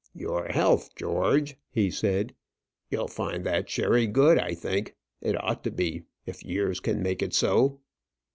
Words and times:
"Your 0.15 0.47
health, 0.47 0.95
George," 0.95 1.57
he 1.69 1.91
said. 1.91 2.33
"You'll 2.89 3.07
find 3.07 3.45
that 3.45 3.69
sherry 3.69 4.07
good, 4.07 4.39
I 4.39 4.55
think. 4.55 4.95
It 5.21 5.35
ought 5.43 5.63
to 5.65 5.69
be, 5.71 6.05
if 6.25 6.41
years 6.43 6.79
can 6.79 7.03
make 7.03 7.21
it 7.21 7.35
so." 7.35 7.81